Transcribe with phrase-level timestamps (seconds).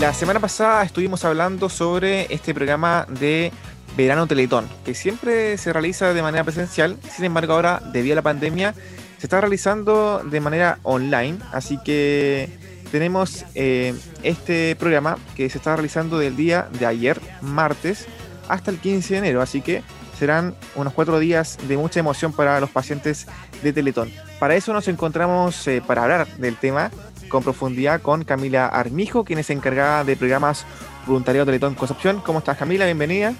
[0.00, 3.52] La semana pasada estuvimos hablando sobre este programa de
[3.98, 8.22] Verano Teletón, que siempre se realiza de manera presencial, sin embargo ahora, debido a la
[8.22, 8.74] pandemia,
[9.18, 12.48] se está realizando de manera online, así que
[12.90, 18.06] tenemos eh, este programa que se está realizando del día de ayer, martes,
[18.48, 19.82] hasta el 15 de enero, así que
[20.18, 23.26] serán unos cuatro días de mucha emoción para los pacientes
[23.62, 24.10] de Teletón.
[24.38, 26.90] Para eso nos encontramos eh, para hablar del tema
[27.30, 30.66] con profundidad con Camila Armijo, quien es encargada de programas
[31.06, 32.20] voluntariado Teletón Concepción.
[32.20, 32.84] ¿Cómo estás Camila?
[32.84, 33.32] Bienvenida.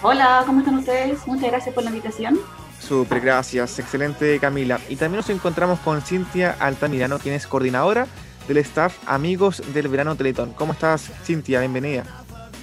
[0.00, 1.26] Hola, ¿cómo están ustedes?
[1.26, 2.40] Muchas gracias por la invitación.
[2.80, 3.78] Súper, gracias.
[3.78, 4.80] Excelente, Camila.
[4.88, 8.06] Y también nos encontramos con Cintia Altamirano, quien es coordinadora
[8.48, 10.52] del staff Amigos del Verano Teletón.
[10.54, 11.60] ¿Cómo estás, Cintia?
[11.60, 12.04] Bienvenida.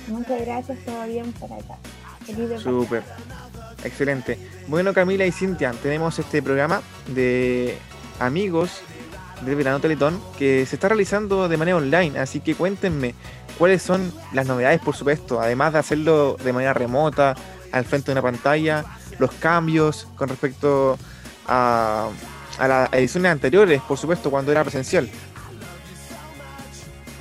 [0.07, 1.75] Muchas gracias, todo bien por acá.
[2.57, 3.03] Súper.
[3.83, 4.37] Excelente.
[4.67, 7.77] Bueno, Camila y Cintia, tenemos este programa de
[8.19, 8.81] Amigos
[9.41, 13.15] del Verano Teletón que se está realizando de manera online, así que cuéntenme
[13.57, 17.35] cuáles son las novedades, por supuesto, además de hacerlo de manera remota,
[17.71, 18.85] al frente de una pantalla,
[19.19, 20.97] los cambios con respecto
[21.47, 22.09] a,
[22.57, 25.09] a las ediciones anteriores, por supuesto, cuando era presencial.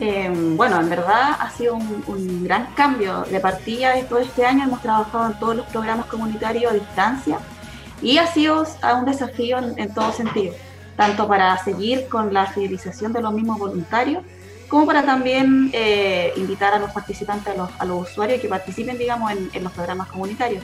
[0.01, 3.23] Eh, bueno, en verdad ha sido un, gran cambio.
[3.23, 7.39] De partida de este año hemos trabajado en todos los programas comunitarios a distancia
[8.01, 8.64] y ha sido
[8.97, 10.55] un desafío en todo sentido
[10.99, 14.25] tanto para seguir con la fidelización de los mismos voluntarios,
[14.67, 19.63] como para también eh, invitar a los participantes, a los, usuarios que participen, digamos, en,
[19.63, 20.61] los programas comunitarios.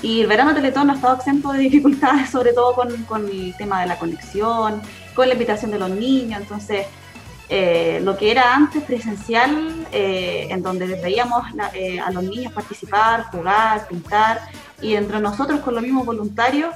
[0.00, 3.86] Y el verano Teletón ha estado exento de dificultades, sobre todo con, el tema de
[3.86, 4.80] la conexión,
[5.14, 6.40] con la invitación de los niños.
[6.40, 6.86] Entonces,
[7.50, 11.44] eh, lo que era antes presencial, eh, en donde veíamos
[12.02, 14.40] a los niños participar, jugar, pintar,
[14.80, 16.74] y entre nosotros con los mismos voluntarios,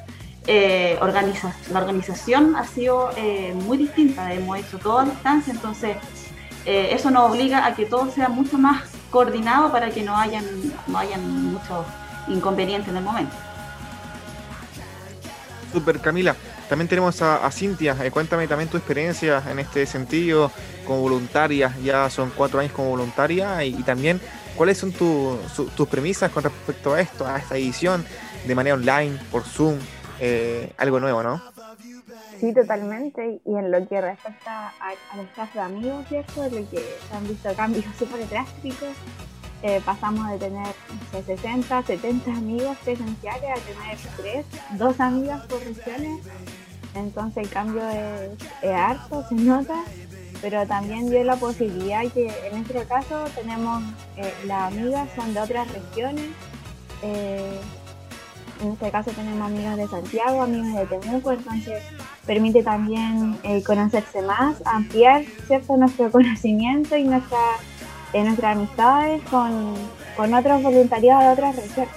[0.52, 5.96] eh, organiza, la organización ha sido eh, muy distinta, hemos hecho todo a distancia, entonces
[6.66, 10.44] eh, eso nos obliga a que todo sea mucho más coordinado para que no hayan,
[10.88, 11.86] no hayan muchos
[12.26, 13.32] inconvenientes en el momento.
[15.72, 16.34] Super Camila,
[16.68, 20.50] también tenemos a, Cintia, cuéntame también tu experiencia en este sentido
[20.84, 24.20] como voluntaria, ya son cuatro años como voluntaria y, también
[24.56, 28.04] cuáles son tus premisas con respecto a esto, a esta edición
[28.48, 29.78] de manera online, por Zoom,
[30.20, 31.42] eh, algo nuevo, ¿no?
[32.38, 33.40] Sí, totalmente.
[33.44, 36.44] Y en lo que respecta al staff de amigos, ¿cierto?
[36.44, 38.88] En lo que se han visto cambios súper drásticos.
[39.62, 40.74] Eh, pasamos de tener
[41.26, 44.46] 60, 70 amigos presenciales a tener 3,
[44.78, 46.20] 2 amigas por regiones.
[46.94, 49.84] Entonces el cambio es, harto, se nota,
[50.40, 53.82] pero también dio la posibilidad que en este caso tenemos,
[54.16, 56.30] eh, las amigas son de otras regiones,
[58.62, 61.82] en este caso tenemos amigas de Santiago, amigas de Temuco, entonces
[62.26, 65.76] permite también eh, conocerse más, ampliar ¿cierto?
[65.76, 67.38] nuestro conocimiento y nuestra,
[68.12, 69.74] eh, nuestras amistades con,
[70.34, 71.94] otros voluntariados de otras regiones.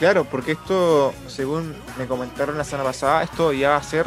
[0.00, 4.06] Claro, porque esto, según me comentaron la semana pasada, esto ya va a ser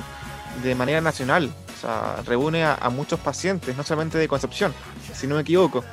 [0.61, 1.49] de manera nacional.
[1.73, 4.73] O sea, reúne a, a muchos pacientes, no solamente de Concepción,
[5.13, 5.85] si no me equivoco.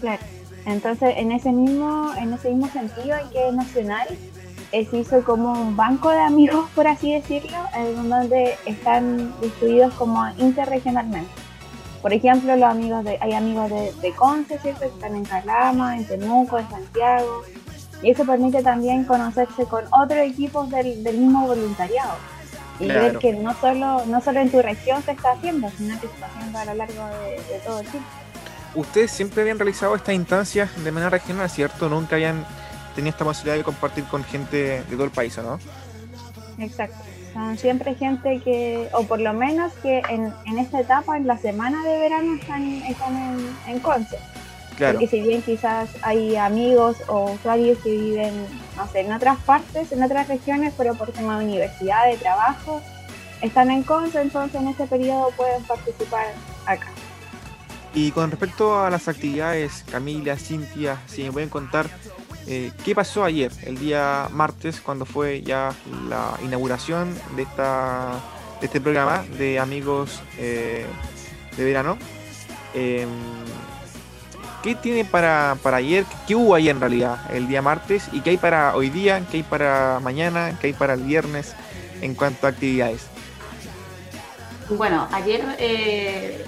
[0.00, 0.41] Claro.
[0.66, 4.06] Entonces, en ese mismo, en ese mismo sentido, en que es nacional,
[4.70, 9.92] eh, se hizo como un banco de amigos, por así decirlo, en donde están distribuidos
[9.94, 11.30] como interregionalmente.
[12.00, 14.80] Por ejemplo, los amigos de, hay amigos de, de Conce, ¿cierto?
[14.80, 17.42] Que están en Calama, en Temuco, en Santiago.
[18.02, 22.14] Y eso permite también conocerse con otros equipos del, mismo voluntariado.
[22.80, 26.08] Y ver que no solo, no solo en tu región se está haciendo, sino que
[26.08, 28.02] se está haciendo a lo largo de, de todo Chile
[28.74, 31.88] ustedes siempre habían realizado estas instancias de manera regional, ¿cierto?
[31.88, 32.44] Nunca habían
[32.94, 35.58] tenido esta posibilidad de compartir con gente de todo el país, ¿no?
[36.58, 36.96] Exacto.
[37.32, 41.38] Son siempre gente que, o por lo menos que en, en esta etapa, en la
[41.38, 44.18] semana de verano, están, están en, en Conce.
[44.76, 44.98] Claro.
[44.98, 48.46] Porque si bien quizás hay amigos o usuarios que viven,
[48.76, 52.82] no sé, en otras partes, en otras regiones, pero por tema de universidad, de trabajo,
[53.40, 56.26] están en Conce, entonces en este periodo pueden participar
[56.66, 56.88] acá.
[57.94, 61.86] Y con respecto a las actividades, Camila, Cintia, si me pueden contar
[62.46, 65.74] eh, qué pasó ayer, el día martes, cuando fue ya
[66.08, 68.18] la inauguración de, esta,
[68.60, 70.86] de este programa de amigos eh,
[71.56, 71.98] de verano.
[72.74, 73.08] Em,
[74.62, 76.04] ¿Qué tiene para, para ayer?
[76.26, 78.08] ¿Qué hubo ayer en realidad, el día martes?
[78.12, 79.20] ¿Y qué hay para hoy día?
[79.30, 80.56] ¿Qué hay para mañana?
[80.60, 81.54] ¿Qué hay para el viernes
[82.00, 83.06] en cuanto a actividades?
[84.70, 86.44] Bueno, ayer eh,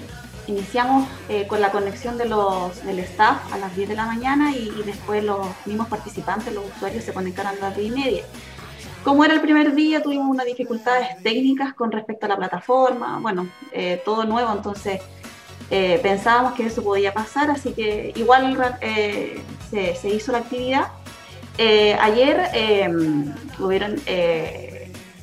[0.47, 4.51] iniciamos eh, con la conexión de los, del staff a las 10 de la mañana
[4.51, 8.23] y, después los mismos participantes, los usuarios, se conectaron a las 10 y media.
[9.03, 13.47] Como era el primer día, tuvimos unas dificultades técnicas con respecto a la plataforma, bueno,
[13.71, 15.01] eh, todo nuevo, entonces
[15.69, 18.57] eh, pensábamos que eso podía pasar, así que igual
[19.69, 20.87] se, hizo la actividad.
[21.57, 22.49] Ayer
[23.59, 23.95] hubieron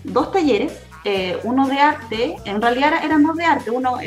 [0.04, 0.72] dos talleres,
[1.42, 3.98] uno de arte, en realidad eran dos de arte, uno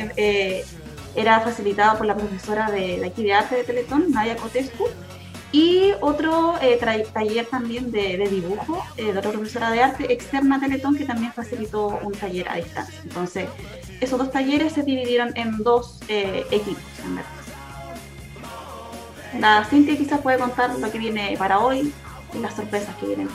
[1.15, 4.85] era facilitado por la profesora de, aquí de arte de Teletón, Nadia Cotescu,
[5.51, 6.55] y otro
[7.13, 11.99] taller también de, dibujo de otra profesora de arte externa a Teletón que también facilitó
[12.03, 12.99] un taller a distancia.
[13.03, 13.47] Entonces,
[14.01, 17.31] esos dos talleres se dividieron en dos eh, equipos, en verdad.
[19.39, 21.93] La Cintia quizás puede contar lo que viene para hoy
[22.33, 23.29] y las sorpresas que vienen.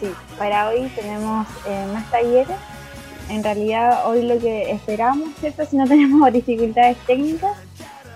[0.00, 2.56] Sí, para hoy tenemos eh, más talleres.
[3.28, 5.64] En realidad hoy lo que esperamos, ¿cierto?
[5.64, 7.56] Si no tenemos dificultades técnicas,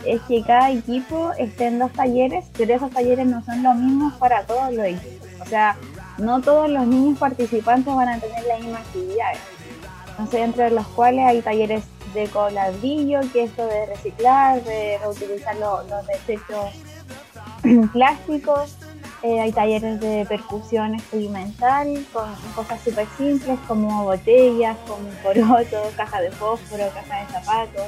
[0.05, 4.15] es que cada equipo esté en dos talleres, pero esos talleres no son los mismos
[4.15, 5.29] para todos los equipos.
[5.41, 5.77] O sea,
[6.19, 9.39] no todos los niños participantes van a tener las mismas actividades
[10.33, 11.85] entre los cuales hay talleres
[12.15, 16.71] de coladrillo, que es esto de reciclar, de reutilizar los desechos
[17.93, 18.77] plásticos.
[19.23, 26.21] Eh, hay talleres de percusión experimental con cosas súper simples como botellas, como porotos, caja
[26.21, 27.87] de fósforo, caja de zapatos.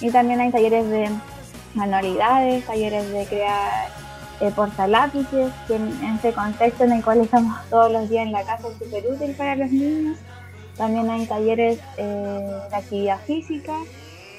[0.00, 1.08] Y también hay talleres de
[1.74, 3.88] manualidades, talleres de crear
[4.40, 8.42] eh, portalápices, que en, en, contexto en el cual estamos todos los días en la
[8.42, 10.18] casa es súper útil para los niños.
[10.76, 13.74] También hay talleres eh, de actividad física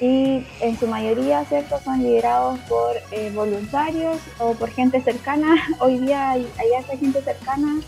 [0.03, 1.79] y en su mayoría ¿cierto?
[1.81, 5.55] son liderados por eh, voluntarios o por gente cercana.
[5.79, 7.79] Hoy día hay, hay gente cercana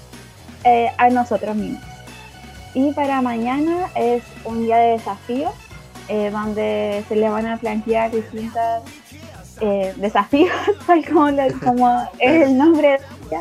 [0.63, 1.83] eh, a nosotros mismos.
[2.73, 5.51] Y para mañana es un día de desafío
[6.31, 8.83] donde se le van a plantear distintos
[9.97, 10.51] desafíos,
[10.87, 13.37] tal como, como el nombre de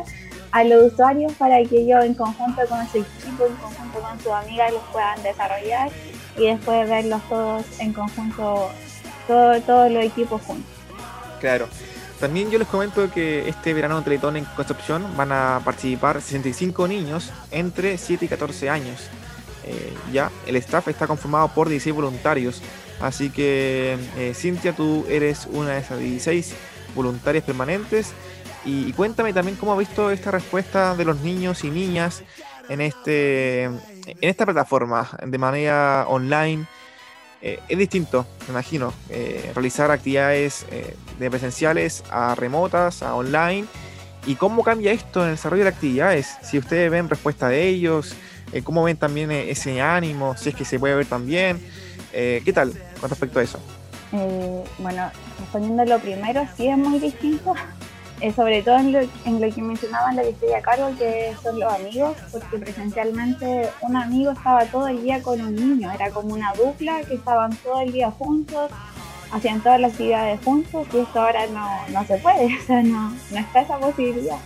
[0.51, 4.31] a los usuarios para que ellos en conjunto con su equipo, en conjunto con sus
[4.31, 5.91] amigas los puedan desarrollar
[6.37, 8.69] y después verlos todos en conjunto,
[9.27, 10.65] todos los equipos juntos.
[11.39, 11.67] Claro.
[12.19, 16.87] También yo les comento que este verano de Teletón en Concepción van a participar 65
[16.87, 19.09] niños entre 7 y 14 años.
[19.65, 22.61] Eh, ya, el staff está conformado por 16 voluntarios.
[23.01, 26.53] Así que, eh, Cintia, tú eres una de esas 16
[26.95, 28.13] voluntarias permanentes
[28.63, 32.23] y, cuéntame también cómo ha visto esta respuesta de los niños y niñas
[32.69, 33.69] en, este,
[34.05, 36.65] en esta plataforma de manera online.
[37.41, 43.65] Eh, es distinto, me imagino, eh, realizar actividades eh, de presenciales a remotas, a online.
[44.25, 46.37] ¿Y cómo cambia esto en el desarrollo de actividades?
[46.41, 48.15] Si ustedes ven respuesta de ellos,
[48.63, 51.59] cómo ven también ese ánimo, si es que se puede ver también.
[52.11, 53.59] ¿Qué tal con respecto a eso?
[54.79, 57.53] bueno, respondiendo lo primero, sí es muy distinto
[58.21, 61.33] eh, sobre todo en lo, en lo, que mencionaban, lo que estoy a cargo, que
[61.43, 66.09] son los amigos, porque presencialmente un amigo estaba todo el día con un niño, era
[66.11, 68.71] como una dupla que estaban todo el día juntos,
[69.31, 73.09] hacían todas las actividades juntos y esto ahora no, no se puede, o sea, no,
[73.09, 74.37] no está esa posibilidad.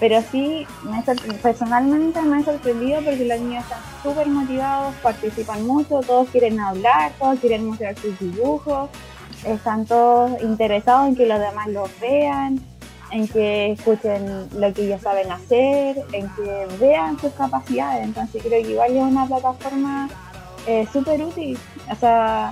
[0.00, 1.02] Pero sí, me
[1.42, 7.10] personalmente me ha sorprendido porque los niños están súper motivados, participan mucho, todos quieren hablar,
[7.18, 8.90] todos quieren mostrar sus dibujos,
[9.44, 12.60] están todos interesados en que los demás los vean
[13.10, 18.04] en que escuchen lo que ellos saben hacer, en que vean sus capacidades.
[18.04, 20.08] Entonces creo que igual es una plataforma
[20.66, 21.58] eh, súper útil.
[21.90, 22.50] O sea,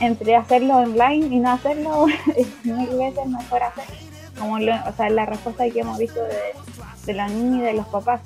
[0.00, 3.84] entre hacerlo online y no hacerlo, es mil veces mejor hacer.
[4.38, 8.20] Como o sea, la respuesta que hemos visto de, los niños y de los papás.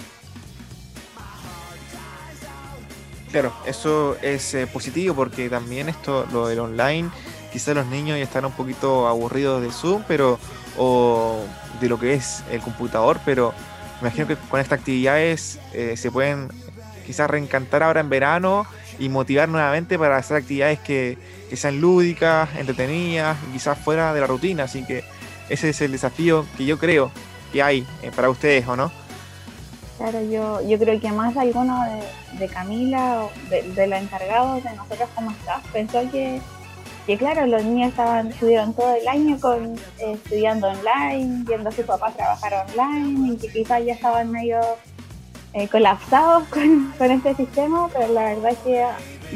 [3.30, 7.08] Claro, eso es eh, positivo porque también esto, lo del online,
[7.50, 10.38] quizás los niños ya están un poquito aburridos de Zoom, pero
[10.78, 11.40] o
[11.80, 13.52] de lo que es el computador, pero
[14.00, 16.48] me imagino que con estas actividades eh, se pueden
[17.06, 18.66] quizás reencantar ahora en verano
[18.98, 21.18] y motivar nuevamente para hacer actividades que,
[21.54, 24.64] sean lúdicas, entretenidas, quizás fuera de la rutina.
[24.64, 25.04] Así que
[25.50, 27.10] ese es el desafío que yo creo
[27.52, 28.90] que hay eh, para ustedes, ¿o no?
[29.98, 31.78] Claro, yo, yo creo que más alguno
[32.38, 36.40] de, Camila o de, de los encargados de nosotros como staff pensó que
[37.06, 41.72] que claro, los niños estaban, estuvieron todo el año con, eh, estudiando online, viendo a
[41.72, 44.60] su papá trabajar online y que quizás ya estaban medio
[45.52, 48.84] eh, colapsados con, con, este sistema, pero la verdad es que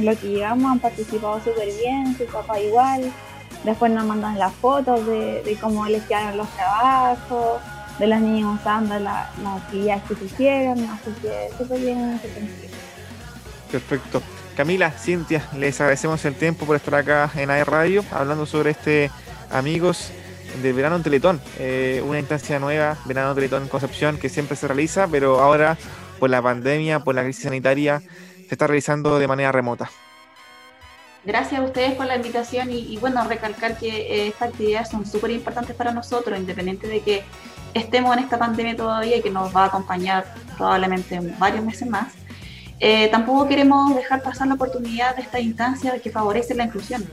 [0.02, 3.12] lo que llegamos han participado súper bien, su papá igual,
[3.64, 7.60] después nos mandan las fotos de, cómo les quedaron los trabajos,
[7.98, 12.20] de los niños usando las actividades que hicieron, así que súper bien.
[13.70, 14.22] Perfecto.
[14.56, 19.10] Camila, Cintia, les agradecemos el tiempo por estar acá en AE Radio hablando sobre este
[19.50, 20.10] Amigos
[20.62, 25.08] del Verano en Teletón, eh, una instancia nueva, Verano Teletón Concepción, que siempre se realiza,
[25.08, 25.76] pero ahora
[26.18, 29.90] por la pandemia, por la crisis sanitaria, se está realizando de manera remota.
[31.26, 35.32] gracias a ustedes por la invitación y, bueno, recalcar que eh, estas actividades son súper
[35.32, 37.24] importantes para nosotros, independiente de que
[37.74, 40.24] estemos en esta pandemia todavía y que nos va a acompañar
[40.56, 42.25] probablemente varios meses más.
[42.78, 47.04] Eh, tampoco queremos dejar pasar la oportunidad de esta instancia que favorece la inclusión.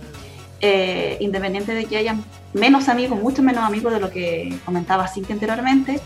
[0.66, 2.16] Eh, independiente de que haya
[2.54, 6.00] menos amigos, mucho menos amigos de lo que comentaba Cintia anteriormente,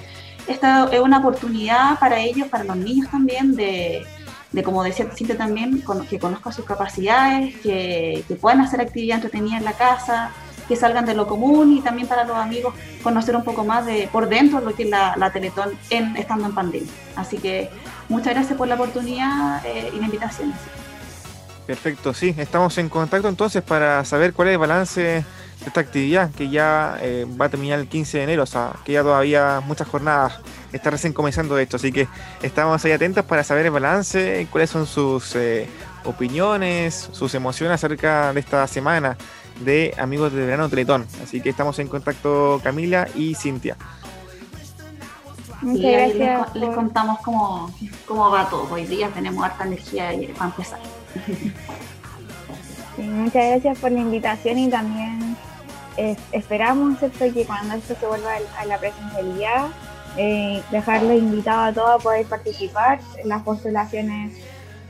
[0.47, 4.03] esta es una oportunidad para ellos, para los niños también, de,
[4.51, 9.57] de como decía Cintia también, que conozcan sus capacidades, que, que puedan hacer actividad entretenida
[9.57, 10.31] en la casa,
[10.67, 14.09] que salgan de lo común y también para los amigos conocer un poco más de
[14.11, 16.91] por dentro lo que es la, la Teletón en, estando en pandemia.
[17.15, 17.69] Así que
[18.09, 20.53] muchas gracias por la oportunidad eh, y la invitación.
[21.65, 25.25] Perfecto, sí, estamos en contacto entonces para saber cuál es el balance de
[25.65, 28.93] esta actividad que ya eh, va a terminar el 15 de enero, o sea, que
[28.93, 30.39] ya todavía muchas jornadas
[30.71, 32.07] está recién comenzando esto, así que
[32.41, 35.67] estamos ahí atentos para saber el balance, cuáles son sus eh,
[36.05, 39.17] opiniones, sus emociones acerca de esta semana
[39.61, 41.05] de Amigos de Verano Teletón.
[41.23, 43.77] Así que estamos en contacto Camila y Cintia.
[45.61, 46.55] Muchas gracias.
[46.55, 47.73] Les, contamos cómo,
[48.05, 48.71] cómo va todo.
[48.71, 50.79] Hoy día tenemos harta energía para empezar.
[52.97, 55.35] muchas gracias por la invitación y también
[56.31, 59.67] esperamos que cuando esto se vuelva a la presencialidad,
[60.15, 62.99] eh, dejarlo invitado a todos a poder participar.
[63.23, 64.33] Las postulaciones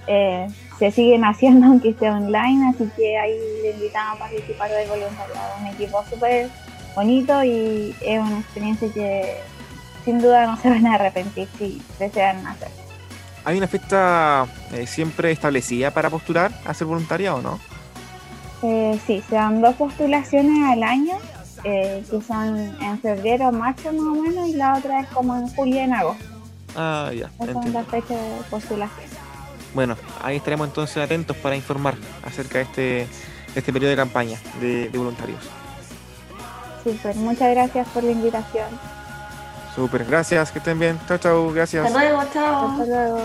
[0.07, 0.47] eh,
[0.79, 5.57] se siguen haciendo aunque esté online, así que ahí le invitamos a participar del voluntariado.
[5.61, 6.49] Un equipo súper
[6.95, 9.37] bonito y es una experiencia que
[10.03, 12.69] sin duda no se van a arrepentir si desean hacer.
[13.43, 17.59] ¿Hay una fecha eh, siempre establecida para postular a ser voluntariado o no?
[18.63, 21.15] Eh, sí, se dan dos postulaciones al año,
[21.63, 25.47] eh, que son en febrero, marzo más o menos, y la otra es como en
[25.49, 26.25] julio y en agosto.
[26.75, 27.29] Ah, ya.
[27.39, 29.16] Esas son las fechas de postulación.
[29.77, 31.93] Bueno, ahí estaremos entonces atentos para informar
[32.23, 33.07] acerca de este,
[33.53, 35.37] este periodo de campaña de, voluntarios.
[36.83, 38.65] Súper, muchas gracias por la invitación.
[39.75, 40.99] Súper, gracias, que estén bien.
[41.07, 41.85] Chao, chao, gracias.
[41.85, 42.71] Hasta luego, chao.
[42.71, 43.19] Hasta luego.